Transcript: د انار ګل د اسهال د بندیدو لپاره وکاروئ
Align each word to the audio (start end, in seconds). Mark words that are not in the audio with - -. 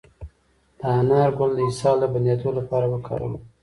د 0.79 0.81
انار 0.99 1.29
ګل 1.37 1.51
د 1.55 1.59
اسهال 1.69 1.97
د 2.01 2.05
بندیدو 2.13 2.49
لپاره 2.59 2.85
وکاروئ 2.93 3.33